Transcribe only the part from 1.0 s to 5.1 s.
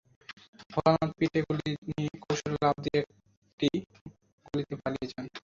পিঠে গুলি নিয়ে কৌশলে লাফ দিয়ে একটি গলিতে পালিয়ে